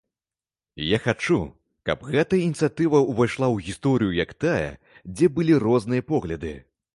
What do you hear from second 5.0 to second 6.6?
дзе былі розныя погляды.